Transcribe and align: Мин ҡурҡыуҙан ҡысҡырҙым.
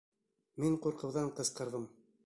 Мин 0.63 0.79
ҡурҡыуҙан 0.87 1.31
ҡысҡырҙым. 1.41 1.89